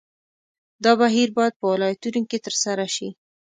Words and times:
دا 0.83 0.91
بهیر 1.01 1.29
باید 1.37 1.53
په 1.59 1.65
ولایتونو 1.73 2.21
کې 2.29 2.37
ترسره 2.45 2.85
شي. 2.95 3.09